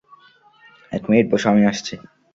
[0.91, 1.93] এক মিনিট বসো, আমি আসছি।